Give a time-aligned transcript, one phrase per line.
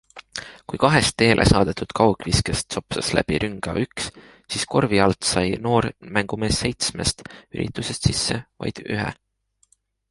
[0.71, 4.09] Kui kahest teele saadetud kaugviskest sopsas läbi rünga üks,
[4.55, 9.09] siis korvi alt sai noor mängumees seitsmest üritusest sisse vaid ühe.